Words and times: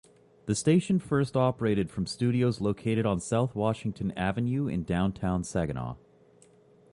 The 0.47 0.55
station 0.55 0.97
first 0.97 1.37
operated 1.37 1.91
from 1.91 2.07
studios 2.07 2.59
located 2.59 3.05
on 3.05 3.19
South 3.19 3.53
Washington 3.53 4.09
Avenue 4.17 4.65
in 4.67 4.81
Downtown 4.83 5.43
Saginaw. 5.43 5.95